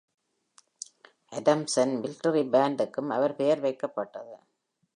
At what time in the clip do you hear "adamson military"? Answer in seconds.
1.31-2.43